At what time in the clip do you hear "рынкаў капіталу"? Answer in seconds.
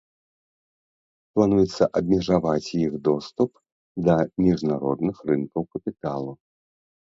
5.31-6.31